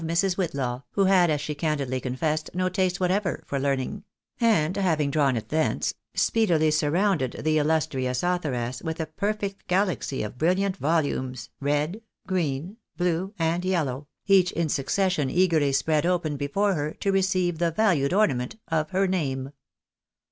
[0.03, 0.35] 199 Mrs.
[0.35, 4.03] Whitlaw (who had, as she candidly confessed, no taste ■what ever for learning);
[4.39, 10.39] and having drawn it thence, speedily surrounded the illustrious authoress with a perfect galaxy of
[10.39, 16.93] brilliant volumes, red, green, blue, and yellow, each in succession eagerly spread open before her
[16.95, 19.51] to receive the valued ornament of her name.